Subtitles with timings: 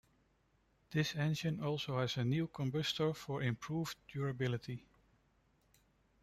[0.89, 4.83] This engine also had a new combustor for improved durability.